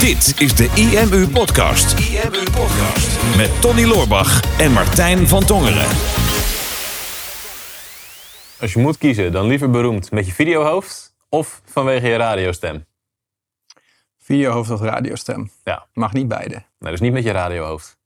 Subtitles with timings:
[0.00, 1.98] Dit is de IMU Podcast.
[1.98, 3.36] IMU Podcast.
[3.36, 5.86] Met Tony Loorbach en Martijn van Tongeren.
[8.60, 12.86] Als je moet kiezen, dan liever beroemd met je videohoofd of vanwege je radiostem?
[14.18, 15.50] Videohoofd of radiostem?
[15.64, 15.86] Ja.
[15.92, 16.62] Mag niet beide.
[16.78, 17.98] Nee, dus niet met je radiohoofd.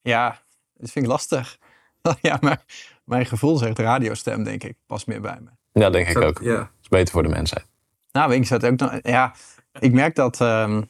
[0.00, 0.42] Ja,
[0.74, 1.58] dat vind ik lastig.
[2.20, 2.64] ja, maar
[3.04, 4.76] mijn gevoel zegt radiostem, denk ik.
[4.86, 5.80] Past meer bij me.
[5.80, 6.40] Ja, denk ik ook.
[6.42, 6.56] Ja.
[6.56, 7.66] Dat is beter voor de mensheid.
[8.12, 9.34] Nou, ik, zat ook nog, ja,
[9.78, 10.80] ik merk dat ehm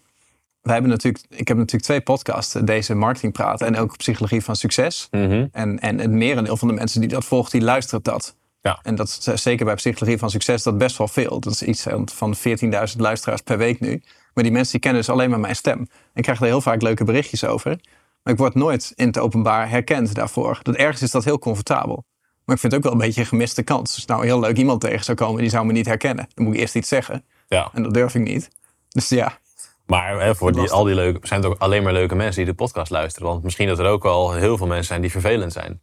[0.69, 4.57] wij hebben natuurlijk, ik heb natuurlijk twee podcasts, deze marketing praten en ook psychologie van
[4.57, 5.09] succes.
[5.11, 5.47] Mhm.
[5.53, 8.37] En, en het merendeel van de mensen die dat volgt, die luistert dat.
[8.61, 8.79] Ja.
[8.83, 11.41] En dat is zeker bij psychologie van succes dat best wel veel.
[11.41, 14.03] Dat is iets van 14.000 luisteraars per week nu.
[14.35, 15.89] Maar die mensen die kennen dus alleen maar mijn stem.
[16.15, 17.79] Ik krijg er heel vaak leuke berichtjes over.
[18.23, 20.59] Maar ik word nooit in het openbaar herkend daarvoor.
[20.63, 22.05] Dat ergens is dat heel comfortabel.
[22.49, 23.95] Maar ik vind het ook wel een beetje een gemiste kans.
[23.95, 26.29] Dus nou heel leuk iemand tegen zou komen die zou me niet herkennen.
[26.35, 27.25] Dan moet ik eerst iets zeggen.
[27.49, 27.71] Ja.
[27.73, 28.49] En dat durf ik niet.
[28.89, 29.39] Dus ja,
[29.87, 32.51] Maar hè, voor die, al die leuke, zijn het ook alleen maar leuke mensen die
[32.51, 33.29] de podcast luisteren.
[33.29, 35.81] Want misschien dat er ook al heel veel mensen zijn die vervelend zijn.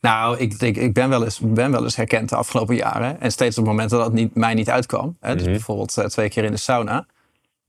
[0.00, 3.20] Nou, ik, ik, ik ben, wel eens, ben wel eens herkend de afgelopen jaren.
[3.20, 5.16] En steeds op momenten dat het niet, mij niet uitkwam.
[5.20, 5.50] Hè, dus Mhm.
[5.50, 7.06] bijvoorbeeld eh, twee keer in de sauna.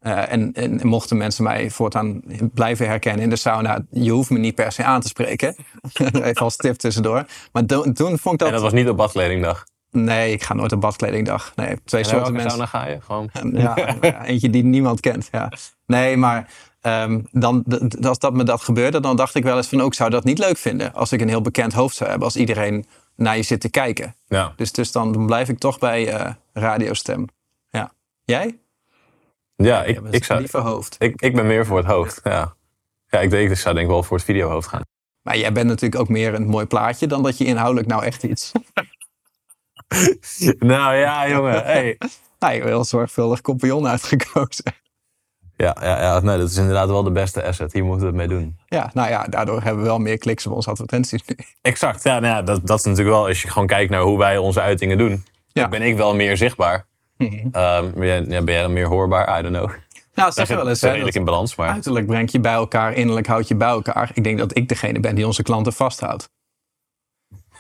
[0.08, 2.22] Eh, en, en mochten mensen mij voortaan
[2.54, 3.86] blijven herkennen in de sauna...
[3.92, 5.56] je hoeft me niet per se aan te spreken.
[6.24, 7.26] Even als tip tussendoor.
[7.52, 8.48] Maar toen, toen vond ik dat...
[8.48, 9.66] En dat was niet op badkledingdag.
[9.92, 11.52] Nee, ik ga nooit op badkledingdag.
[11.56, 12.50] Nee, twee En soorten mensen.
[12.52, 13.02] sauna ga je?
[13.02, 13.30] Gewoon...
[13.62, 15.28] Ja, eentje die niemand kent.
[15.32, 15.52] Ja.
[15.86, 16.50] Nee, maar
[16.82, 17.64] ehm, dan,
[18.02, 20.40] als dat me dat gebeurde, dan dacht ik wel eens van ook zou dat niet
[20.40, 22.86] leuk vinden als ik een heel bekend hoofd zou hebben, als iedereen
[23.16, 24.16] naar je zit te kijken.
[24.28, 24.54] Ja.
[24.56, 27.26] Dus, dus dan, blijf ik toch bij eh, radiostem.
[27.70, 27.92] Ja.
[28.24, 28.60] Jij?
[29.58, 30.96] Ja, ik, ik, zou, liever hoofd.
[31.00, 32.20] ik, ik ben meer voor het hoofd.
[32.24, 32.56] Ja,
[33.10, 34.82] ja ik, denk, ik zou denk ik wel voor het videohoofd gaan.
[35.22, 38.24] Maar jij bent natuurlijk ook meer een mooi plaatje dan dat je inhoudelijk nou echt
[38.24, 38.52] iets.
[40.60, 41.64] nou ja, jongen.
[41.64, 41.98] Hey.
[42.40, 44.64] Nou, je heel zorgvuldig compagnon uitgekozen.
[45.56, 47.74] Ja, ja, ja nee, dat is inderdaad wel de beste asset.
[47.74, 48.58] Hier moeten we het mee doen.
[48.66, 51.36] Ja, nou ja, daardoor hebben we wel meer kliks op onze advertenties nu.
[51.62, 52.04] Exact.
[52.04, 54.38] Ja, nou ja dat, dat is natuurlijk wel, als je gewoon kijkt naar hoe wij
[54.38, 55.26] onze uitingen doen.
[55.48, 55.62] Ja.
[55.62, 56.86] Dan ben ik wel meer zichtbaar.
[57.18, 57.48] Mhm.
[57.52, 59.40] Ehm, ben, jij, ja, ben jij dan meer hoorbaar?
[59.40, 59.72] I don't know.
[60.14, 60.82] Nou, zeg wel eens.
[60.82, 61.70] redelijk in balans, maar...
[61.70, 64.12] Uiterlijk brengt je bij elkaar, innerlijk houd je bij elkaar.
[64.14, 66.30] Ik denk dat ik degene ben die onze klanten vasthoudt.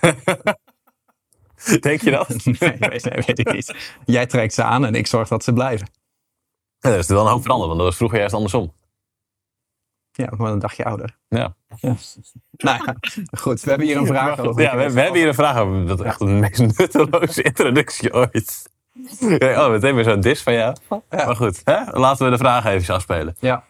[1.79, 2.27] Denk je dat?
[2.59, 3.75] Nee, weet, weet ik niet.
[4.05, 5.87] Jij trekt ze aan en ik zorg dat ze blijven.
[6.79, 8.73] Ja, dat is wel een hoop veranderd, want dat was vroeger juist andersom.
[10.11, 11.17] Ja, maar een dagje ouder.
[11.27, 11.55] Ja,
[12.57, 12.95] Nou ja,
[13.37, 13.61] goed.
[13.61, 14.61] We hebben hier een vraag over.
[14.61, 15.85] ja we, we hebben hier een vraag over.
[15.87, 18.69] Dat is echt de meest nutteloze introductie ooit.
[19.39, 20.75] Ja, Oh, meteen weer zo'n dis van jou.
[20.89, 21.01] Ja.
[21.09, 21.91] Maar goed, hè?
[21.91, 23.35] laten we de vragen even afspelen.
[23.39, 23.63] Ja.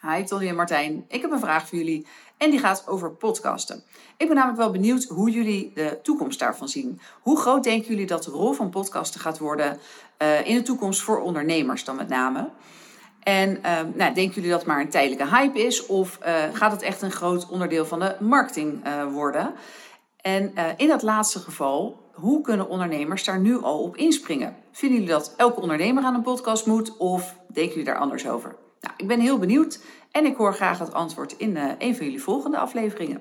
[0.00, 2.06] Hi Tony en Martijn, ik heb een vraag voor jullie
[2.36, 3.82] en die gaat over podcasten.
[4.16, 7.00] Ik ben namelijk wel benieuwd hoe jullie de toekomst daarvan zien.
[7.20, 9.78] Hoe groot denken jullie dat de rol van podcasten gaat worden
[10.16, 12.50] eh, in de toekomst voor ondernemers dan met name?
[13.28, 16.72] En eh, nou, denken jullie dat het maar een tijdelijke hype is of eh, gaat
[16.72, 19.54] het echt een groot onderdeel van de marketing eh, worden?
[20.22, 24.56] En eh, in dat laatste geval, hoe kunnen ondernemers daar nu al op inspringen?
[24.72, 28.56] Vinden jullie dat elke ondernemer aan een podcast moet of denken jullie daar anders over?
[28.80, 29.80] Nou, ik ben heel benieuwd
[30.10, 33.20] en ik hoor graag het antwoord in eh, een van jullie volgende afleveringen.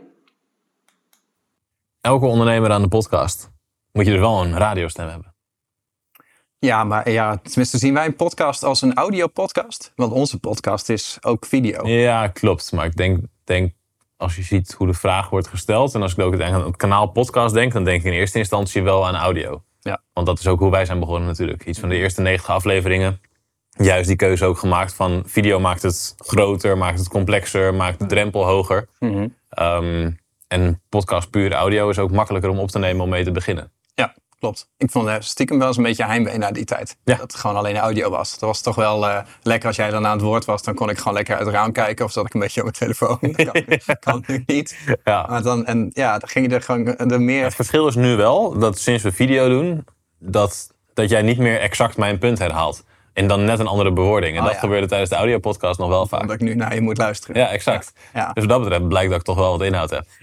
[2.01, 3.49] Elke ondernemer aan de podcast
[3.91, 5.35] moet je dus wel een radiostem hebben.
[6.59, 9.91] Ja, maar ja, tenminste zien wij een podcast als een audiopodcast.
[9.95, 11.87] Want onze podcast is ook video.
[11.87, 12.71] Ja, klopt.
[12.71, 13.73] Maar ik denk, denk
[14.17, 15.93] als je ziet hoe de vraag wordt gesteld...
[15.93, 17.73] en als ik ook aan het kanaal podcast denk...
[17.73, 19.63] dan denk ik in eerste instantie wel aan audio.
[19.79, 20.01] Ja.
[20.13, 21.65] Want dat is ook hoe wij zijn begonnen natuurlijk.
[21.65, 23.21] Iets van de eerste 90 afleveringen.
[23.69, 25.23] Juist die keuze ook gemaakt van...
[25.25, 27.73] video maakt het groter, maakt het complexer...
[27.73, 28.87] maakt de drempel hoger.
[28.99, 29.27] Mhm.
[29.49, 30.11] Ehm,
[30.47, 33.71] en podcast puur audio is ook makkelijker om op te nemen om mee te beginnen.
[33.93, 34.69] Ja, klopt.
[34.77, 36.97] Ik vond eh, stiekem wel eens een beetje heimwee naar die tijd.
[37.03, 37.13] Ja.
[37.13, 38.31] Dat het gewoon alleen audio was.
[38.31, 40.63] Dat was toch wel eh, lekker als jij dan aan het woord was.
[40.63, 42.05] Dan kon ik gewoon lekker uit het raam kijken.
[42.05, 43.17] Of zat ik een beetje op mijn telefoon.
[43.65, 44.77] Dat kan, kan nu niet.
[45.03, 45.25] Ja.
[45.29, 47.43] Maar dan, en ja, dan ging je er gewoon er meer...
[47.43, 49.85] Het verschil is nu wel dat sinds we video doen,
[50.19, 52.83] dat, dat jij niet meer exact mijn punt herhaalt.
[53.17, 54.33] En dan net een andere bewoording.
[54.33, 54.59] En Oh, dat ja.
[54.59, 56.21] gebeurde tijdens de audiopodcast nog wel vaak.
[56.21, 57.41] Omdat ik nu naar je moet luisteren.
[57.41, 57.93] Ja, exact.
[58.13, 58.33] Ja.
[58.33, 60.05] Dus wat dat betreft blijkt dat ik toch wel wat inhoud heb.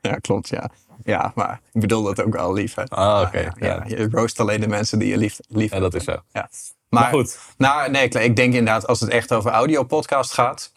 [0.00, 0.70] Ja, klopt, ja.
[1.04, 2.84] Ja, maar ik bedoel dat ook wel lief, hè.
[2.84, 3.52] Ah, oké.
[3.56, 3.84] Ja.
[3.86, 6.16] Je roost alleen de mensen die je lief, lief Ja, dat is zo.
[6.32, 6.48] Ja.
[6.88, 7.38] Maar goed.
[7.56, 10.72] Nou, nee, ik denk inderdaad, als het echt over audio-podcast gaat.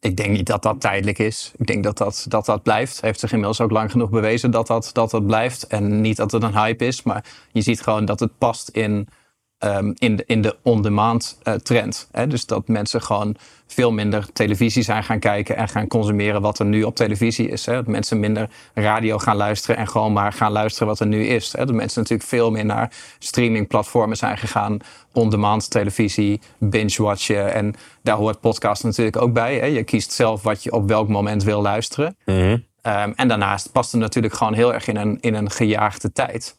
[0.00, 1.52] Ik denk niet dat dat tijdelijk is.
[1.56, 3.00] Ik denk dat dat, dat, dat blijft.
[3.00, 5.66] Heeft zich inmiddels ook lang genoeg bewezen dat dat, dat dat blijft.
[5.66, 9.08] En niet dat het een hype is, maar je ziet gewoon dat het past in
[9.58, 12.08] ehm, in de, in de on-demand eh, trend.
[12.12, 12.26] Hè?
[12.26, 16.64] Dus dat mensen gewoon veel minder televisie zijn gaan kijken en gaan consumeren wat er
[16.64, 17.66] nu op televisie is.
[17.66, 17.74] Hè?
[17.74, 21.52] Dat mensen minder radio gaan luisteren en gewoon maar gaan luisteren wat er nu is.
[21.52, 21.64] Hè?
[21.64, 24.78] Dat mensen natuurlijk veel meer naar streamingplatformen zijn gegaan,
[25.12, 27.54] on-demand televisie, binge-watchen.
[27.54, 29.58] En daar hoort podcast natuurlijk ook bij.
[29.58, 29.66] Hè?
[29.66, 32.16] Je kiest zelf wat je op welk moment wil luisteren.
[32.24, 32.56] Mhm.
[32.82, 36.56] Ehm, en daarnaast past het natuurlijk gewoon heel erg in een, in een gejaagde tijd.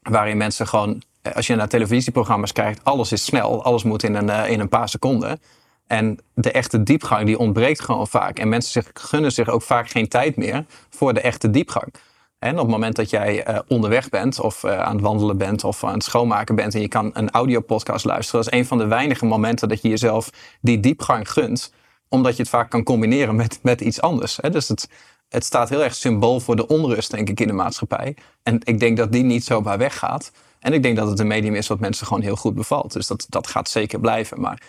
[0.00, 3.64] Waarin mensen gewoon, als je naar televisieprogramma's kijkt, alles is snel.
[3.64, 5.40] Alles moet in een, eh, in een paar seconden.
[5.86, 8.38] En de echte diepgang die ontbreekt gewoon vaak.
[8.38, 11.92] En mensen gunnen zich ook vaak geen tijd meer voor de echte diepgang.
[12.38, 15.64] En op het moment dat jij eh, onderweg bent of eh, aan het wandelen bent
[15.64, 18.78] of aan het schoonmaken bent en je kan een audiopodcast luisteren, dat is een van
[18.78, 20.30] de weinige momenten dat je jezelf
[20.60, 21.72] die diepgang gunt,
[22.08, 24.38] omdat je het vaak kan combineren met, met iets anders.
[24.40, 24.50] Hè?
[24.50, 24.88] Dus het,
[25.28, 28.16] het staat heel erg symbool voor de onrust, denk ik, in de maatschappij.
[28.42, 30.32] En ik denk dat die niet zomaar weggaat.
[30.60, 32.92] En ik denk dat het een medium is wat mensen gewoon heel goed bevalt.
[32.92, 34.40] Dus dat, dat gaat zeker blijven.
[34.40, 34.62] Maar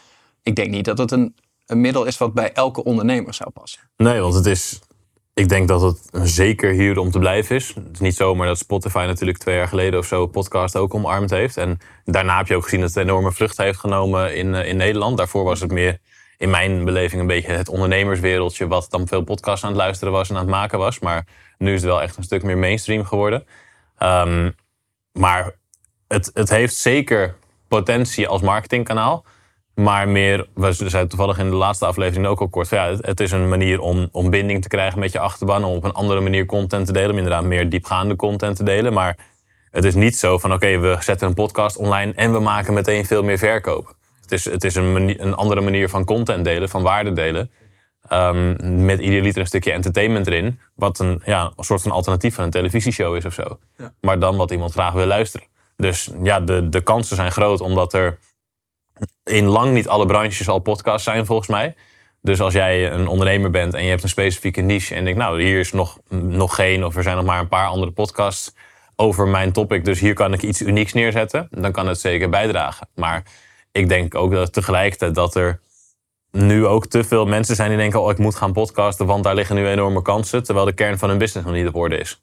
[0.44, 1.36] ik denk niet dat het een,
[1.66, 3.82] een middel is wat bij elke ondernemer zou passen.
[3.98, 4.80] Nee, want het is.
[5.34, 7.68] Ik denk dat het zeker hier om te blijven is.
[7.68, 11.30] Het is niet zomaar dat Spotify natuurlijk twee jaar geleden of zo podcast ook omarmd
[11.30, 11.58] heeft.
[11.58, 14.78] En daarna heb je ook gezien dat het enorme vlucht heeft genomen in, eh, in
[14.78, 15.18] Nederland.
[15.18, 16.00] Daarvoor was het meer
[16.38, 18.68] in mijn beleving een beetje het ondernemerswereldje.
[18.68, 21.00] wat dan veel podcasts aan het luisteren was en aan het maken was.
[21.00, 21.26] Maar
[21.58, 23.46] nu is het wel echt een stuk meer mainstream geworden.
[23.98, 24.52] Ehm,
[25.12, 25.56] maar
[26.12, 27.36] het, het heeft zeker
[27.68, 29.26] potentie als marketingkanaal.
[29.76, 32.68] Maar meer, we zeiden toevallig in de laatste aflevering ook al kort.
[32.68, 35.64] van Ja, het, het is een manier om, om binding te krijgen met je achterban.
[35.64, 37.16] Om op een andere manier content te delen.
[37.16, 38.94] Inderdaad meer diepgaande content te delen.
[38.94, 39.18] Maar
[39.72, 43.06] het is niet zo van oké, we zetten een podcast online en we maken meteen
[43.06, 43.96] veel meer verkopen.
[44.22, 47.52] Het is, het is een, manier- een andere manier van content delen, van waarde delen.
[48.08, 50.60] Ehm, met ieder liter een stukje entertainment erin.
[50.76, 53.60] Wat een, ja, een soort van alternatief van een televisieshow is of zo.
[54.02, 55.48] Maar dan wat iemand graag wil luisteren.
[55.82, 58.18] Dus ja, de, de kansen zijn groot omdat er
[59.24, 61.76] in lang niet alle branches al podcasts zijn volgens mij.
[62.22, 65.42] Dus als jij een ondernemer bent en je hebt een specifieke niche en denkt, nou,
[65.42, 68.54] hier is nog, nog geen of er zijn nog maar een paar andere podcasts
[68.96, 72.88] over mijn topic, dus hier kan ik iets unieks neerzetten, dan kan het zeker bijdragen.
[72.96, 73.24] Maar
[73.72, 75.62] ik denk ook dat tegelijkertijd dat er
[76.32, 79.36] nu ook te veel mensen zijn die denken, oh, ik moet gaan podcasten, want daar
[79.36, 82.22] liggen nu enorme kansen, terwijl de kern van hun business nog niet op orde is.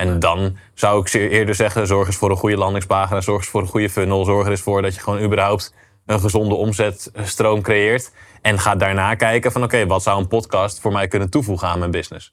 [0.00, 3.60] En dan zou ik eerder zeggen, zorg eens voor een goede landingspagina, zorg eens voor
[3.60, 5.74] een goede funnel, zorg er eens voor dat je gewoon überhaupt
[6.06, 8.12] een gezonde omzetstroom creëert.
[8.42, 11.78] En ga daarna kijken van oké, wat zou een podcast voor mij kunnen toevoegen aan
[11.78, 12.32] mijn business?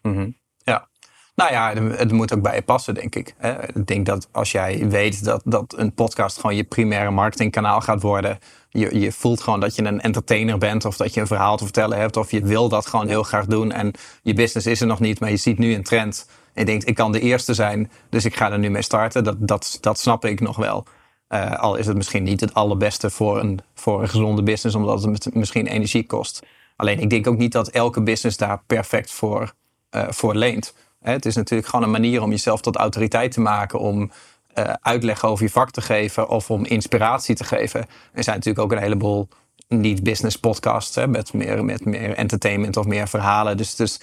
[0.63, 0.87] Ja.
[1.35, 3.35] Nou ja, het moet ook bij je passen, denk ik.
[3.73, 8.01] Ik denk dat als jij weet dat, dat een podcast gewoon je primaire marketingkanaal gaat
[8.01, 8.39] worden.
[8.69, 11.63] Je, je voelt gewoon dat je een entertainer bent of dat je een verhaal te
[11.63, 12.17] vertellen hebt.
[12.17, 13.71] Of je wil dat gewoon heel graag doen.
[13.71, 13.91] En
[14.21, 16.27] je business is er nog niet, maar je ziet nu een trend.
[16.57, 19.23] En je denkt, ik kan de eerste zijn, dus ik ga er nu mee starten.
[19.23, 20.85] Dat, dat, dat snap ik nog wel.
[21.27, 25.03] Eh, al is het misschien niet het allerbeste voor een, voor een gezonde business, omdat
[25.03, 26.43] het misschien energie kost.
[26.75, 29.53] Alleen ik denk ook niet dat elke business daar perfect voor,
[29.89, 30.73] eh, voor leent.
[30.99, 34.11] Hè, het is natuurlijk gewoon een manier om jezelf tot autoriteit te maken, om
[34.53, 37.79] eh, uitleg over je vak te geven of om inspiratie te geven.
[38.13, 39.27] Er zijn natuurlijk ook een heleboel
[39.67, 43.57] niet-business podcasts met, meer, met meer entertainment of meer verhalen.
[43.57, 43.99] Dus, dus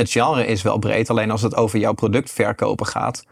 [0.00, 3.24] het genre is wel breed, alleen als het over jouw product verkopen gaat.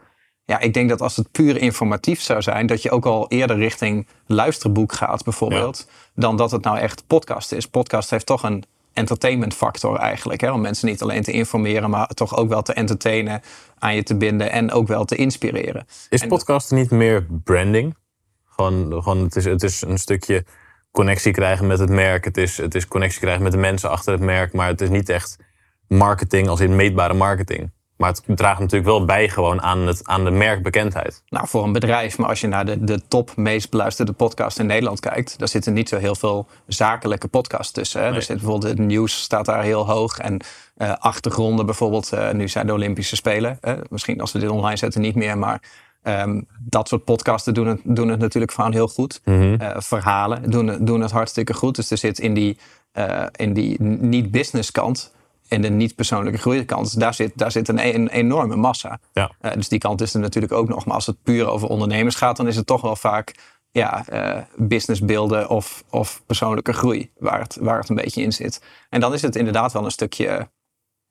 [0.45, 3.57] Ja, ik denk dat als het puur informatief zou zijn, dat je ook al eerder
[3.57, 7.67] richting luisterboek gaat, bijvoorbeeld, dan dat het nou echt podcast is.
[7.67, 8.63] Podcast heeft toch een
[8.93, 10.41] entertainment factor eigenlijk.
[10.41, 10.51] Hè?
[10.51, 13.41] Om mensen niet alleen te informeren, maar toch ook wel te entertainen,
[13.79, 15.87] aan je te binden en ook wel te inspireren.
[16.09, 17.95] Is podcast niet meer branding?
[18.45, 20.45] Gewoon, gewoon het, is, het is een stukje
[20.91, 22.25] connectie krijgen met het merk.
[22.25, 24.53] Het is, het is connectie krijgen met de mensen achter het merk.
[24.53, 25.37] Maar het is niet echt
[25.89, 27.69] marketing als in meetbare marketing.
[27.97, 31.23] Maar het draagt natuurlijk wel bij gewoon aan, het, aan de merkbekendheid.
[31.29, 34.65] Nou, voor een bedrijf, maar als je naar de, de top meest beluisterde podcast in
[34.65, 38.01] Nederland kijkt, daar zitten niet zo heel veel zakelijke podcasts tussen.
[38.01, 38.07] Hè?
[38.13, 40.39] Er zit bijvoorbeeld het nieuws staat daar heel hoog en
[40.75, 42.13] eh, achtergronden bijvoorbeeld.
[42.13, 43.57] eh, nu zijn de Olympische Spelen.
[43.61, 43.75] hè.
[43.89, 45.61] misschien als we dit online zetten niet meer, maar
[46.03, 49.21] ehm, dat soort podcasten doen het, doen het natuurlijk gewoon heel goed.
[49.59, 51.75] Eh, verhalen doen, het- doen het hartstikke goed.
[51.75, 52.57] Dus er zit in die,
[53.35, 55.13] in die niet-business kant
[55.49, 58.99] en de niet-persoonlijke groeikant, daar zit, daar zit een, een enorme massa.
[59.13, 59.31] Ja.
[59.39, 60.85] Eh, dus die kant is er natuurlijk ook nog.
[60.85, 63.35] Maar als het puur over ondernemers gaat, dan is het toch wel vaak
[63.71, 68.63] ja, eh, businessbeelden of, of persoonlijke groei waar het, waar het een beetje in zit.
[68.89, 70.27] En dan is het inderdaad wel een stukje,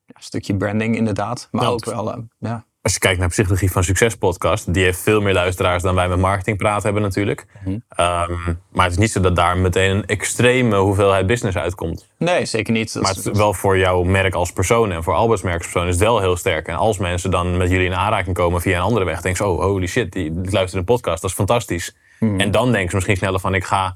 [0.05, 1.47] een stukje branding, inderdaad.
[1.51, 2.65] Maar ook wel, eh, ja.
[2.81, 6.07] Als je kijkt naar Psychologie van Succes podcast, die heeft veel meer luisteraars dan wij
[6.07, 7.45] met Marketing Praat hebben natuurlijk.
[7.89, 8.31] Ehm,
[8.71, 12.09] maar het is niet zo dat daar meteen een extreme hoeveelheid business uitkomt.
[12.17, 12.95] Nee, zeker niet.
[13.01, 15.87] Maar het is wel voor jouw merk als persoon en voor Alberts merk als persoon
[15.87, 16.67] is het wel heel sterk.
[16.67, 19.51] En als mensen dan met jullie in aanraking komen via een andere weg, denken ze,
[19.51, 21.95] oh holy shit, die, luistert een podcast, dat is fantastisch.
[22.19, 23.95] En dan denken ze misschien sneller van ik ga,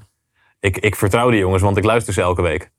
[0.60, 2.70] ik, ik vertrouw die jongens, want ik luister ze elke week.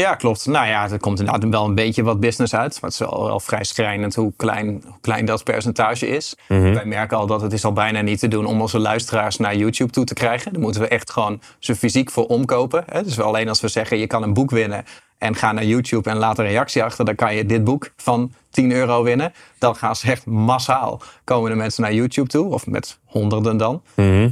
[0.00, 0.46] Ja, klopt.
[0.46, 2.72] Nou ja, er komt inderdaad wel een beetje wat business uit.
[2.72, 6.36] Maar het is wel, wel vrij schrijnend hoe klein, hoe klein dat percentage is.
[6.48, 9.56] Wij merken al dat het is al bijna niet te doen om onze luisteraars naar
[9.56, 10.52] YouTube toe te krijgen.
[10.52, 12.84] Daar moeten we echt gewoon ze fysiek voor omkopen.
[12.86, 13.02] Hè?
[13.02, 14.84] Dus alleen als we zeggen je kan een boek winnen
[15.24, 18.32] en ga naar YouTube en laat een reactie achter, dan kan je dit boek van
[18.50, 19.32] 10 euro winnen.
[19.58, 23.82] Dan gaan ze echt massaal komen de mensen naar YouTube toe, of met honderden dan.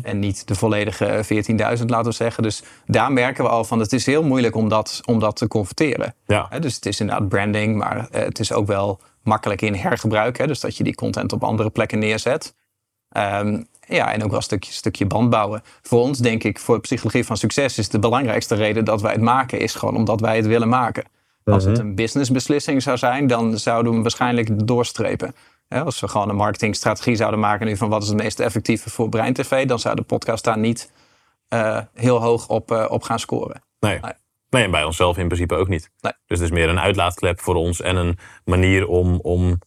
[0.02, 1.24] En niet de volledige
[1.78, 2.42] 14.000, laten we zeggen.
[2.42, 5.48] Dus daar merken we al van, het is heel moeilijk om dat, om dat te
[5.48, 6.14] converteren.
[6.26, 6.48] Ja.
[6.58, 10.38] Dus het is inderdaad branding, maar eh, het is ook wel makkelijk in hergebruik.
[10.38, 10.46] Hè?
[10.46, 12.54] Dus dat je die content op andere plekken neerzet.
[13.08, 13.62] Ehm,
[13.94, 15.62] ja, en ook wel een stukje, stukje band bouwen.
[15.82, 19.20] Voor ons, denk ik, voor psychologie van succes is de belangrijkste reden dat wij het
[19.20, 21.04] maken, is gewoon omdat wij het willen maken.
[21.44, 25.34] Als het een businessbeslissing zou zijn, dan zouden we hem waarschijnlijk doorstrepen.
[25.68, 29.08] Als we gewoon een marketingstrategie zouden maken nu van wat is het meest effectieve voor
[29.08, 30.90] Brein TV, dan zou de podcast daar niet
[31.48, 33.62] eh, heel hoog op, eh, op gaan scoren.
[33.80, 33.98] Nee.
[34.00, 34.12] Nee.
[34.48, 35.90] Nee, en bij onszelf in principe ook niet.
[36.00, 36.12] Nee.
[36.26, 39.58] Dus het is meer een uitlaatklep voor ons en een manier om, om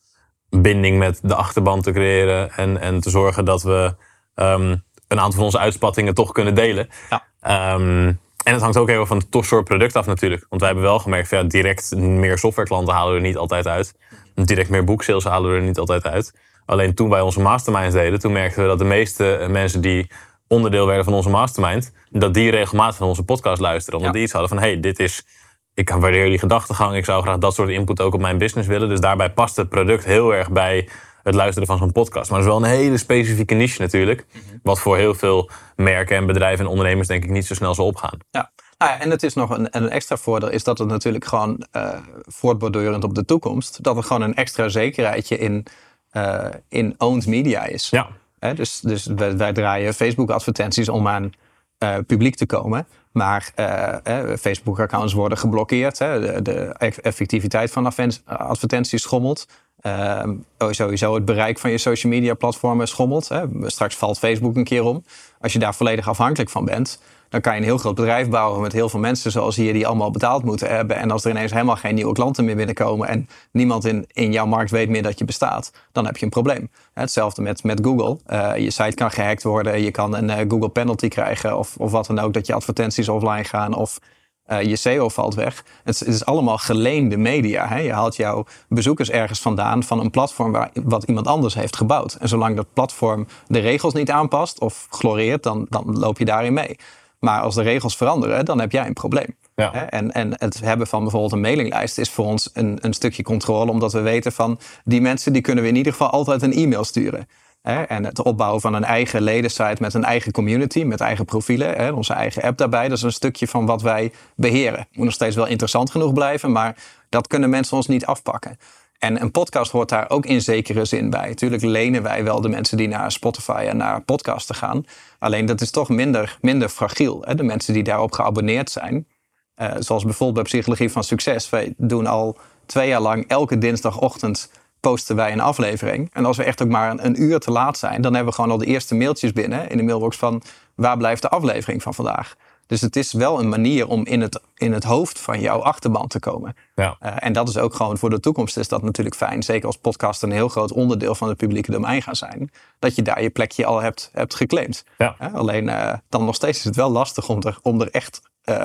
[0.49, 2.51] binding met de achterban te creëren.
[2.51, 3.95] En, en te zorgen dat we
[4.35, 4.75] ehm,
[5.07, 6.89] een aantal van onze uitspattingen toch kunnen delen.
[7.09, 7.23] Ja.
[7.41, 8.13] Ehm,
[8.43, 10.45] en het hangt ook heel erg van het soort product af natuurlijk.
[10.49, 13.93] Want wij hebben wel gemerkt, ja, direct meer softwareklanten halen we er niet altijd uit.
[14.35, 16.33] Direct meer boeksales halen we er niet altijd uit.
[16.65, 20.11] Alleen toen wij onze masterminds deden, toen merkten we dat de meeste mensen die
[20.47, 23.99] onderdeel werden van onze mastermind, dat die regelmatig naar onze podcast luisteren.
[23.99, 24.15] Omdat Ja.
[24.19, 25.25] die iets hadden van, hey, dit is,
[25.73, 28.89] ik waardeer die gedachtegang, ik zou graag dat soort input ook op mijn business willen.
[28.89, 30.89] Dus daarbij past het product heel erg bij
[31.25, 32.29] het luisteren van zo'n podcast.
[32.29, 34.25] Maar het is wel een hele specifieke niche natuurlijk,
[34.63, 37.85] wat voor heel veel merken en bedrijven en ondernemers denk ik niet zo snel zal
[37.85, 38.17] opgaan.
[38.31, 38.51] Ja.
[38.77, 41.25] Nou ja, en het is nog een, en een extra voordeel is dat het natuurlijk
[41.25, 41.89] gewoon eh
[42.21, 45.65] voortbordurend op de toekomst, dat er gewoon een extra zekerheidje in,
[46.09, 47.89] eh, in owned media is.
[47.89, 48.07] Ja,
[48.39, 51.31] Hè, dus dus wij, wij draaien Facebook-advertenties om aan
[51.77, 52.87] eh, publiek te komen.
[53.11, 55.99] Maar eh, Facebook-accounts worden geblokkeerd.
[55.99, 57.91] Hè, de, de eff- effectiviteit van
[58.25, 59.47] advertenties schommelt.
[59.85, 63.27] Ehm, oh, sowieso het bereik van je social media platformen schommelt.
[63.27, 63.43] Hè.
[63.61, 65.03] Straks valt Facebook een keer om.
[65.41, 68.61] Als je daar volledig afhankelijk van bent, dan kan je een heel groot bedrijf bouwen
[68.61, 70.97] met heel veel mensen zoals hier die allemaal betaald moeten hebben.
[70.97, 74.45] En als er ineens helemaal geen nieuwe klanten meer binnenkomen en niemand in, in jouw
[74.45, 76.69] markt weet meer dat je bestaat, dan heb je een probleem.
[76.93, 78.17] Hetzelfde met, met Google.
[78.25, 81.91] Eh, je site kan gehackt worden, je kan een eh, Google penalty krijgen of, of
[81.91, 83.99] wat dan ook, dat je advertenties offline gaan of
[84.45, 85.63] eh, je SEO valt weg.
[85.83, 87.67] Het, is- het is allemaal geleende media.
[87.67, 87.79] Hè?
[87.79, 92.13] Je haalt jouw bezoekers ergens vandaan van een platform waar, wat iemand anders heeft gebouwd.
[92.13, 96.53] En zolang dat platform de regels niet aanpast of gloreert, dan, dan loop je daarin
[96.53, 96.75] mee.
[97.19, 99.35] Maar als de regels veranderen, dan heb jij een probleem.
[99.55, 99.69] Ja.
[99.73, 99.79] Hè?
[99.79, 103.71] En, en het hebben van bijvoorbeeld een mailinglijst is voor ons een, een stukje controle,
[103.71, 106.83] omdat we weten van die mensen die kunnen we in ieder geval altijd een e-mail
[106.83, 107.27] sturen.
[107.65, 107.81] Hè?
[107.81, 111.91] En het opbouwen van een eigen ledensite met een eigen community, met eigen profielen, hè?
[111.91, 114.87] onze eigen app daarbij, dat is een stukje van wat wij beheren.
[114.91, 116.75] Moet nog steeds wel interessant genoeg blijven, maar
[117.09, 118.57] dat kunnen mensen ons niet afpakken.
[118.99, 121.33] En een podcast hoort daar ook in zekere zin bij.
[121.33, 124.85] Tuurlijk lenen wij wel de mensen die naar Spotify en naar podcasten gaan.
[125.19, 127.21] Alleen dat is toch minder, minder fragiel.
[127.25, 127.35] Hè?
[127.35, 129.07] De mensen die daarop geabonneerd zijn.
[129.55, 131.49] Eh, zoals bijvoorbeeld bij Psychologie van Succes.
[131.49, 134.49] Wij doen al twee jaar lang elke dinsdagochtend
[134.89, 136.09] posten wij een aflevering.
[136.13, 138.35] En als we echt ook maar een, een uur te laat zijn, dan hebben we
[138.35, 140.41] gewoon al de eerste mailtjes binnen in de mailbox van
[140.75, 142.35] waar blijft de aflevering van vandaag.
[142.67, 146.07] Dus het is wel een manier om in het, in het hoofd van jouw achterban
[146.07, 146.55] te komen.
[146.75, 146.95] ja.
[146.99, 149.43] Eh, en dat is ook gewoon voor de toekomst is dat natuurlijk fijn.
[149.43, 152.51] Zeker als podcast een heel groot onderdeel van het publieke domein gaan zijn.
[152.79, 154.83] Dat je daar je plekje al hebt, hebt geclaimd.
[154.97, 155.15] Ja.
[155.19, 158.21] Eh, alleen eh, dan nog steeds is het wel lastig om er, om er echt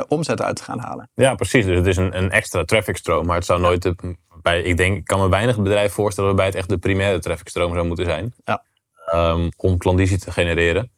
[0.08, 1.10] omzet uit te gaan halen.
[1.14, 1.64] Ja, precies.
[1.64, 3.26] Dus het is een, een extra trafficstroom.
[3.26, 6.46] Maar het zou nooit de, bij, ik denk, ik kan me weinig bedrijven voorstellen waarbij
[6.46, 8.34] het echt de primaire trafficstroom zou moeten zijn.
[8.44, 8.62] Ja.
[9.10, 10.90] Ehm, om klandizie te genereren.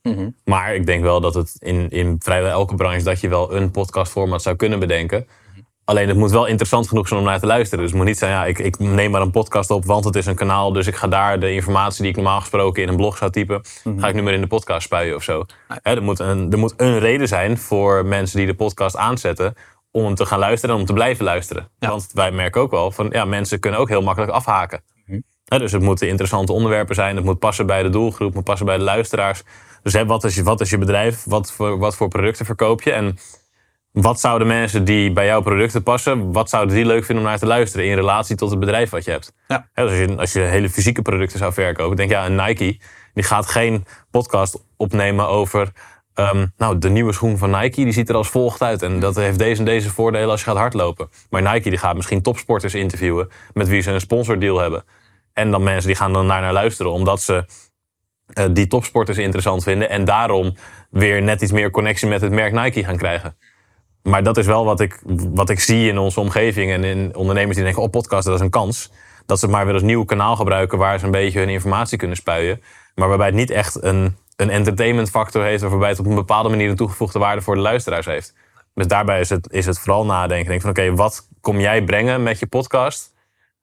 [0.45, 3.71] Maar ik denk wel dat het in, in vrijwel elke branche dat je wel een
[3.71, 5.27] podcastformat zou kunnen bedenken.
[5.85, 7.79] Alleen het moet wel interessant genoeg zijn om naar te luisteren.
[7.79, 10.17] Dus het moet niet zijn, ja, ik, ik neem maar een podcast op, want het
[10.17, 10.73] is een kanaal.
[10.73, 13.61] Dus ik ga daar de informatie die ik normaal gesproken in een blog zou typen,
[13.97, 15.45] ga ik nu maar in de podcast spuien of zo.
[15.69, 19.55] Hè, er, moet een, er moet een reden zijn voor mensen die de podcast aanzetten
[19.93, 21.69] om hem te gaan luisteren en om te blijven luisteren.
[21.79, 21.89] Ja.
[21.89, 24.83] Want wij merken ook wel van, ja, mensen kunnen ook heel makkelijk afhaken.
[25.45, 27.17] Hè, dus het moeten interessante onderwerpen zijn.
[27.17, 29.43] Het moet passen bij de doelgroep, het moet passen bij de luisteraars.
[29.83, 31.25] Dus hè, wat, is je, wat is je bedrijf?
[31.25, 32.93] Wat voor, wat voor producten verkoop je?
[32.93, 33.19] En
[33.93, 37.39] wat zouden mensen die bij jouw producten passen, wat zouden die leuk vinden om naar
[37.39, 39.33] te luisteren in relatie tot het bedrijf wat je hebt?
[39.49, 39.69] Ja.
[39.75, 42.79] Dus als, je, als je hele fysieke producten zou verkopen, denk ja, een Nike,
[43.15, 45.73] die gaat geen podcast opnemen over.
[46.15, 48.83] Ehm, nou, de nieuwe schoen van Nike, die ziet er als volgt uit.
[48.83, 51.09] En dat heeft deze en deze voordelen als je gaat hardlopen.
[51.31, 54.85] Maar Nike die gaat misschien topsporters interviewen met wie ze een sponsordeal hebben.
[55.33, 57.45] En dan mensen die gaan dan naar, luisteren, omdat ze
[58.27, 59.91] eh, die topsporters interessant vinden.
[59.91, 60.55] En daarom
[60.91, 63.37] weer net iets meer connectie met het merk Nike gaan krijgen.
[64.03, 65.01] Maar dat is wel wat ik,
[65.35, 68.41] wat ik zie in onze omgeving en in ondernemers die denken: oh, podcast, dat is
[68.41, 68.91] een kans.
[69.27, 71.99] Dat ze het maar weer als nieuw kanaal gebruiken waar ze een beetje hun informatie
[71.99, 72.63] kunnen spuien.
[72.95, 76.49] Maar waarbij het niet echt een, een entertainment factor heeft, waarbij het op een bepaalde
[76.49, 78.35] manier een toegevoegde waarde voor de luisteraars heeft.
[78.75, 80.49] Dus daarbij is het, is het vooral nadenken.
[80.49, 83.15] Denk van oké, wat kom jij brengen met je podcast?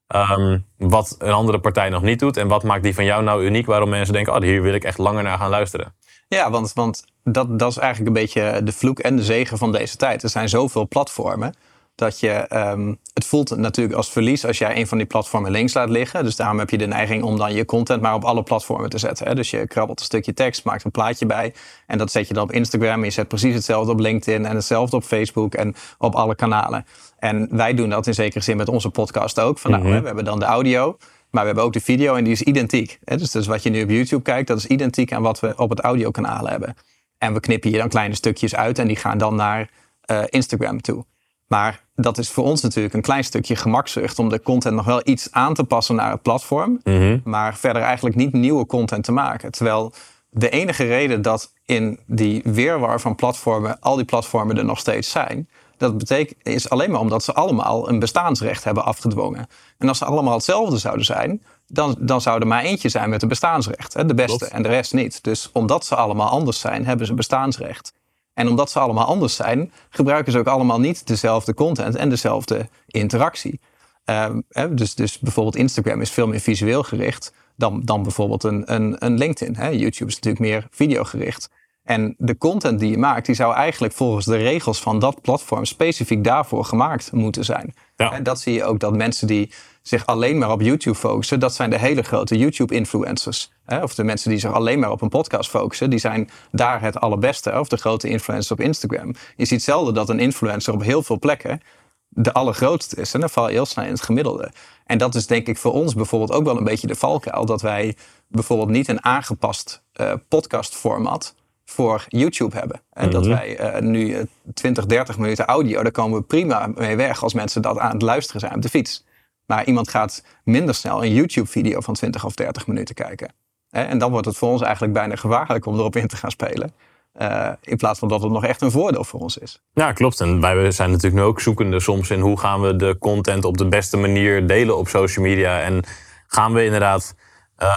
[0.06, 2.36] Ehm, wat een andere partij nog niet doet.
[2.36, 3.66] En wat maakt die van jou nou uniek?
[3.66, 5.94] Waarom mensen denken, oh, hier wil ik echt langer naar gaan luisteren.
[6.28, 9.72] Ja, want, want dat, dat is eigenlijk een beetje de vloek en de zegen van
[9.72, 10.22] deze tijd.
[10.22, 11.54] Er zijn zoveel platformen
[12.00, 15.74] dat je, um, het voelt natuurlijk als verlies als jij een van die platformen links
[15.74, 16.24] laat liggen.
[16.24, 18.98] Dus daarom heb je de neiging om dan je content maar op alle platformen te
[18.98, 19.26] zetten.
[19.26, 19.34] Hè?
[19.34, 21.54] Dus je krabbelt een stukje tekst, maakt een plaatje bij
[21.86, 22.98] en dat zet je dan op Instagram.
[22.98, 26.86] En je zet precies hetzelfde op LinkedIn en hetzelfde op Facebook en op alle kanalen.
[27.18, 29.58] En wij doen dat in zekere zin met onze podcast ook.
[29.58, 30.00] Van, nou, mhm.
[30.00, 30.96] we hebben dan de audio.
[31.30, 32.98] Maar we hebben ook de video en die is identiek.
[33.04, 35.70] Dus, dus wat je nu op YouTube kijkt, dat is identiek aan wat we op
[35.70, 36.74] het audiokanaal hebben.
[37.18, 39.70] En we knippen hier dan kleine stukjes uit en die gaan dan naar
[40.10, 41.04] uh, Instagram toe.
[41.50, 45.00] Maar dat is voor ons natuurlijk een klein stukje gemakzucht om de content nog wel
[45.04, 46.80] iets aan te passen naar het platform.
[46.84, 47.18] Mhm.
[47.24, 49.50] Maar verder eigenlijk niet nieuwe content te maken.
[49.50, 49.92] Terwijl
[50.30, 55.10] de enige reden dat in die weerwar van platformen al die platformen er nog steeds
[55.10, 59.46] zijn, dat betekent, is alleen maar omdat ze allemaal een bestaansrecht hebben afgedwongen.
[59.78, 63.22] En als ze allemaal hetzelfde zouden zijn, dan, dan zou er maar eentje zijn met
[63.22, 63.94] een bestaansrecht.
[63.94, 65.24] Hè, de beste en de rest niet.
[65.24, 67.92] Dus omdat ze allemaal anders zijn, hebben ze bestaansrecht.
[68.40, 72.68] En omdat ze allemaal anders zijn, gebruiken ze ook allemaal niet dezelfde content en dezelfde
[72.86, 73.60] interactie.
[74.04, 78.96] Ehm, dus, dus bijvoorbeeld Instagram is veel meer visueel gericht dan, dan bijvoorbeeld een, een,
[78.98, 79.56] een LinkedIn.
[79.56, 79.68] Hè.
[79.68, 81.50] YouTube is natuurlijk meer videogericht.
[81.90, 85.64] En de content die je maakt, die zou eigenlijk volgens de regels van dat platform
[85.64, 87.74] specifiek daarvoor gemaakt moeten zijn.
[87.96, 91.54] En dat zie je ook dat mensen die zich alleen maar op YouTube focussen, dat
[91.54, 93.52] zijn de hele grote YouTube-influencers.
[93.82, 97.00] Of de mensen die zich alleen maar op een podcast focussen, die zijn daar het
[97.00, 97.58] allerbeste.
[97.58, 99.14] Of de grote influencers op Instagram.
[99.36, 101.60] Je ziet zelden dat een influencer op heel veel plekken
[102.08, 103.14] de allergrootste is.
[103.14, 104.52] En dan val je heel snel in het gemiddelde.
[104.84, 107.46] En dat is denk ik voor ons bijvoorbeeld ook wel een beetje de valkuil.
[107.46, 107.96] Dat wij
[108.28, 111.34] bijvoorbeeld niet een aangepast uh, podcastformat
[111.70, 112.80] voor YouTube hebben.
[112.92, 113.30] En dat mhm.
[113.30, 117.62] wij uh, nu 20, 30 minuten audio, daar komen we prima mee weg als mensen
[117.62, 119.04] dat aan het luisteren zijn op de fiets.
[119.46, 123.32] Maar iemand gaat minder snel een YouTube-video van 20 of 30 minuten kijken.
[123.70, 126.74] En dan wordt het voor ons eigenlijk bijna gevaarlijk om erop in te gaan spelen.
[127.20, 129.62] Uh, in plaats van dat het nog echt een voordeel voor ons is.
[129.72, 130.20] Ja, klopt.
[130.20, 133.58] En wij zijn natuurlijk nu ook zoekende soms in hoe gaan we de content op
[133.58, 135.60] de beste manier delen op social media.
[135.60, 135.84] En
[136.26, 137.14] gaan we inderdaad
[137.58, 137.68] uh,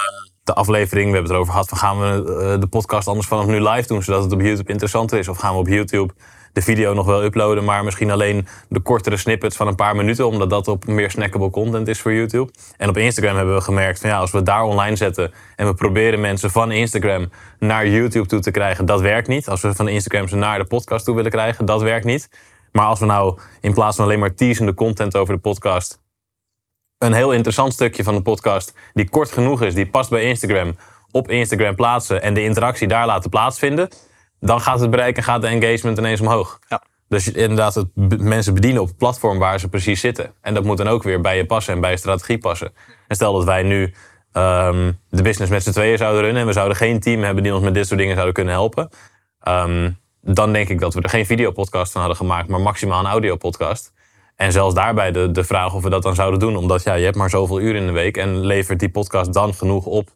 [0.44, 3.46] de aflevering, we hebben het erover gehad, van gaan we uh, de podcast anders vanaf
[3.46, 5.28] nu live doen, zodat het op YouTube interessanter is?
[5.28, 6.14] Of gaan we op YouTube
[6.54, 10.28] de video nog wel uploaden, maar misschien alleen de kortere snippets van een paar minuten,
[10.28, 12.52] omdat dat op meer snackable content is voor YouTube.
[12.78, 15.74] En op Instagram hebben we gemerkt van ja, als we daar online zetten en we
[15.74, 17.30] proberen mensen van Instagram
[17.60, 19.50] naar YouTube toe te krijgen, dat werkt niet.
[19.50, 22.30] Als we van Instagram ze naar de podcast toe willen krijgen, dat werkt niet.
[22.72, 26.03] Maar als we nou in plaats van alleen maar teasende content over de podcast,
[27.04, 30.76] een heel interessant stukje van de podcast die kort genoeg is, die past bij Instagram,
[31.12, 33.90] op Instagram plaatsen en de interactie daar laten plaatsvinden,
[34.40, 36.60] dan gaat het bereik en gaat de engagement ineens omhoog.
[36.68, 36.84] Ja.
[37.08, 40.34] Dus inderdaad, het mensen bedienen op het platform waar ze precies zitten.
[40.42, 42.74] En dat moet dan ook weer bij je passen en bij je strategie passen.
[43.08, 43.82] En stel dat wij nu
[44.34, 47.54] um, de business met z'n tweeën zouden runnen en we zouden geen team hebben die
[47.54, 48.90] ons met dit soort dingen zouden kunnen helpen.
[49.48, 53.12] Um, dan denk ik dat we er geen videopodcast van hadden gemaakt, maar maximaal een
[53.12, 53.93] audiopodcast.
[54.36, 56.56] En zelfs daarbij de, de vraag of we dat dan zouden doen.
[56.56, 59.54] Omdat ja, je hebt maar zoveel uur in de week en levert die podcast dan
[59.54, 60.10] genoeg op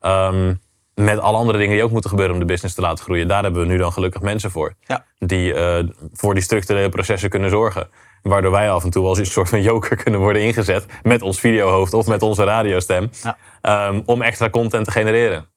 [0.00, 0.62] um,
[0.94, 3.28] met alle andere dingen die ook moeten gebeuren om de business te laten groeien.
[3.28, 4.74] Daar hebben we nu dan gelukkig mensen voor.
[4.80, 5.04] Ja.
[5.18, 5.78] Die uh,
[6.12, 7.88] voor die structurele processen kunnen zorgen.
[8.22, 10.86] Waardoor wij af en toe als een soort van joker kunnen worden ingezet.
[11.02, 13.10] Met ons videohoofd of met onze radiostem.
[13.62, 13.88] Ja.
[13.88, 15.48] Um, om extra content te genereren.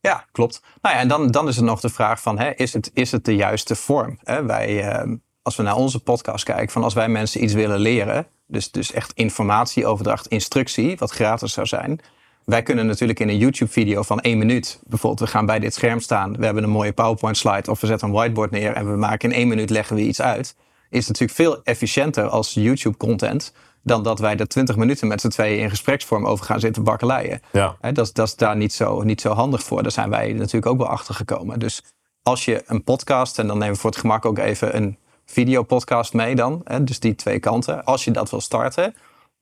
[0.00, 0.62] Ja, klopt.
[0.82, 3.12] Nou ja, en dan, dan is het nog de vraag van, hè, is, het, is
[3.12, 4.18] het de juiste vorm?
[4.22, 4.44] Hè?
[4.44, 8.26] Wij, uh, als we naar onze podcast kijken, van als wij mensen iets willen leren,
[8.46, 12.00] dus, dus echt informatieoverdracht, instructie, wat gratis zou zijn,
[12.44, 16.00] wij kunnen natuurlijk in een YouTube-video van één minuut, bijvoorbeeld we gaan bij dit scherm
[16.00, 19.30] staan, we hebben een mooie PowerPoint-slide of we zetten een whiteboard neer en we maken
[19.30, 20.56] in één minuut leggen we iets uit,
[20.90, 23.52] is natuurlijk veel efficiënter als YouTube-content
[23.82, 27.40] dan dat wij er 20 minuten met z'n tweeën in gespreksvorm over gaan zitten bakkeleien.
[27.52, 27.76] Ja.
[27.92, 29.82] dat, dat is daar niet zo, niet zo handig voor.
[29.82, 31.58] Daar zijn wij natuurlijk ook wel achter gekomen.
[31.58, 31.82] Dus
[32.22, 36.12] als je een podcast, en dan nemen we voor het gemak ook even een videopodcast
[36.12, 37.84] mee dan, hè, dus die twee kanten.
[37.84, 38.94] Als je dat wil starten,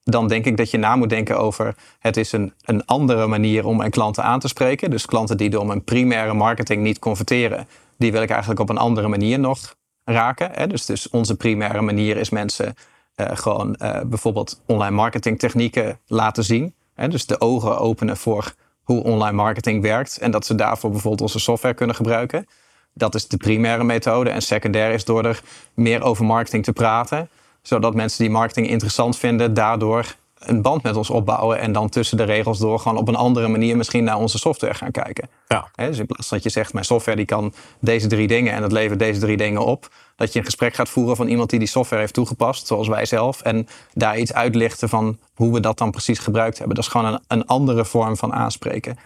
[0.03, 3.67] dan denk ik dat je na moet denken over het is een, een andere manier
[3.67, 4.91] om mijn klanten aan te spreken.
[4.91, 7.69] Dus klanten die door mijn primaire marketing niet converteren,
[7.99, 10.51] die wil ik eigenlijk op een andere manier nog raken.
[10.53, 10.67] Hè?
[10.67, 12.75] Dus, dus onze primaire manier is mensen
[13.17, 16.75] uh, gewoon uh, bijvoorbeeld online marketing technieken laten zien.
[16.95, 17.09] Hè?
[17.09, 20.19] Dus de ogen openen voor hoe online marketing werkt.
[20.19, 22.47] En dat ze daarvoor bijvoorbeeld onze software kunnen gebruiken.
[22.95, 24.31] Dat is de primaire methode.
[24.31, 25.43] En secundair is door er
[25.75, 27.29] meer over marketing te praten.
[27.63, 31.59] Zodat mensen die marketing interessant vinden, daardoor een band met ons opbouwen.
[31.59, 34.75] En dan tussen de regels door gewoon op een andere manier misschien naar onze software
[34.75, 35.29] gaan kijken.
[35.49, 35.69] Ja.
[35.75, 38.73] dus in plaats dat je zegt, mijn software die kan deze drie dingen en het
[38.73, 39.89] levert deze drie dingen op.
[40.17, 43.05] Dat je een gesprek gaat voeren van iemand die die software heeft toegepast, zoals wij
[43.05, 43.41] zelf.
[43.41, 46.77] En daar iets uitlichten van hoe we dat dan precies gebruikt hebben.
[46.77, 48.99] Dat is gewoon een, een andere vorm van aanspreken.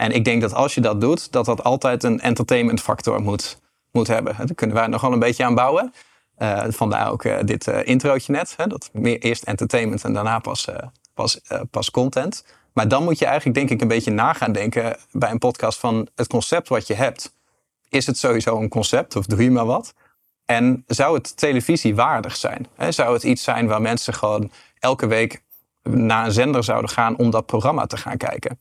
[0.00, 3.60] En ik denk dat als je dat doet, dat dat altijd een entertainment factor moet,
[3.92, 4.36] moet hebben.
[4.36, 5.92] Daar kunnen wij nog wel een beetje aan bouwen.
[6.38, 8.54] Uh, vandaar ook uh, dit uh, introotje net.
[8.56, 10.68] Hè, dat meer eerst entertainment en daarna pas,
[11.14, 12.44] pas, pas content.
[12.72, 15.78] Maar dan moet je eigenlijk denk ik een beetje na gaan denken bij een podcast
[15.78, 17.34] van het concept wat je hebt.
[17.88, 19.94] Is het sowieso een concept of doe je maar wat?
[20.44, 22.66] En zou het televisiewaardig zijn?
[22.74, 22.92] Hè?
[22.92, 25.42] Zou het iets zijn waar mensen gewoon elke week
[25.82, 28.58] naar een zender zouden gaan om dat programma te gaan kijken?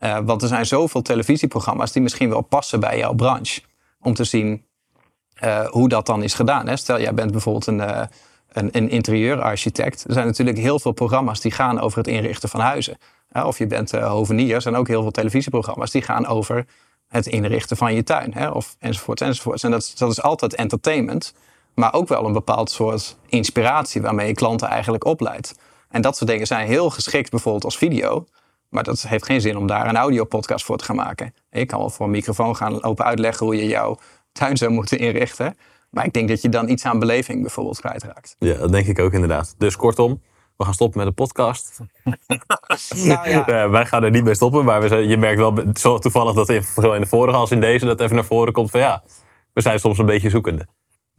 [0.00, 3.60] Want er zijn zoveel televisieprogramma's die misschien wel passen bij jouw branche.
[4.00, 4.64] Om te zien
[5.44, 6.68] uh, hoe dat dan is gedaan.
[6.68, 6.76] Hè?
[6.76, 8.02] Stel, jij bent bijvoorbeeld een, uh,
[8.52, 10.04] een, een, interieurarchitect.
[10.04, 12.98] Er zijn natuurlijk heel veel programma's die gaan over het inrichten van huizen.
[13.32, 14.54] Of je bent hovenier.
[14.54, 16.66] Er zijn ook heel veel televisieprogramma's die gaan over
[17.08, 18.34] het inrichten van je tuin.
[18.34, 18.48] Hè?
[18.48, 19.64] Of enzovoort, enzovoort.
[19.64, 21.34] En dat, dat is altijd entertainment.
[21.74, 25.54] Maar ook wel een bepaald soort inspiratie waarmee je klanten eigenlijk opleidt.
[25.88, 28.26] En dat soort dingen zijn heel geschikt bijvoorbeeld als video.
[28.70, 31.34] Maar dat heeft geen zin om daar een audiopodcast voor te gaan maken.
[31.50, 33.98] Je kan wel voor een microfoon gaan open uitleggen hoe je jouw
[34.32, 35.56] tuin zou moeten inrichten.
[35.90, 38.36] Maar ik denk dat je dan iets aan beleving bijvoorbeeld kwijtraakt.
[38.38, 39.54] Ja, dat denk ik ook inderdaad.
[39.58, 40.22] Dus kortom,
[40.56, 41.78] we gaan stoppen met de podcast.
[43.04, 43.64] nou, ja.
[43.64, 46.48] uh, wij gaan er niet mee stoppen, maar we je merkt wel zo toevallig dat
[46.48, 49.02] in, zowel in de vorige als in deze dat even naar voren komt van ja,
[49.52, 50.66] we zijn soms een beetje zoekende.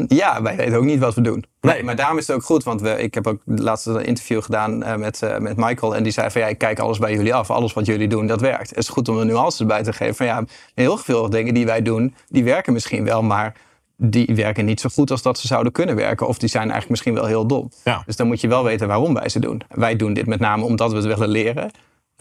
[0.08, 1.46] Ja, wij weten ook niet wat we doen.
[1.62, 1.84] Nee.
[1.84, 4.84] Maar daarom is het ook goed, want we, ik heb ook laatst een interview gedaan
[4.84, 5.96] uh, met, uh, met Michael.
[5.96, 7.50] En die zei van ja, ik kijk alles bij jullie af.
[7.50, 8.70] Alles wat jullie doen, dat werkt.
[8.70, 10.16] Het is goed om er nuances bij te geven.
[10.16, 13.54] Van ja, heel veel dingen die wij doen, die werken misschien wel, maar
[13.98, 16.28] die werken niet zo goed als dat ze zouden kunnen werken.
[16.28, 17.72] Of die zijn eigenlijk misschien wel heel dom.
[17.84, 18.04] Ja.
[18.06, 19.62] Dus dan moet je wel weten waarom wij ze doen.
[19.70, 21.72] Wij doen dit met name omdat we het willen leren.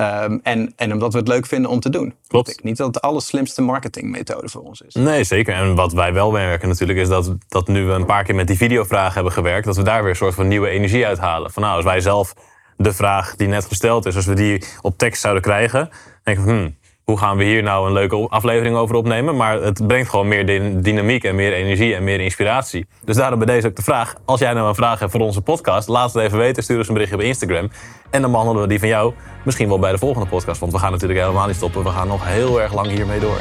[0.01, 2.15] Um, en, en omdat we het leuk vinden om te doen.
[2.27, 2.51] Klopt.
[2.51, 4.95] Ik niet dat het de allerslimste marketingmethode voor ons is.
[4.95, 5.55] Nee, zeker.
[5.55, 8.47] En wat wij wel merken natuurlijk is dat, dat nu we een paar keer met
[8.47, 11.51] die videovraag hebben gewerkt, dat we daar weer een soort van nieuwe energie uithalen.
[11.51, 12.35] Van nou, als wij zelf
[12.77, 15.91] de vraag die net gesteld is, als we die op tekst zouden krijgen,
[16.23, 19.37] denken we, hmm, hoe gaan we hier nou een leuke aflevering over opnemen?
[19.37, 20.47] Maar het brengt gewoon meer
[20.83, 22.87] dynamiek en meer energie en meer inspiratie.
[23.05, 24.15] Dus daarom bij deze ook de vraag.
[24.25, 26.63] Als jij nou een vraag hebt voor onze podcast, laat het even weten.
[26.63, 27.71] Stuur ons een berichtje op Instagram.
[28.11, 30.61] En dan behandelen we die van jou misschien wel bij de volgende podcast.
[30.61, 31.83] Want we gaan natuurlijk helemaal niet stoppen.
[31.83, 33.41] We gaan nog heel erg lang hiermee door.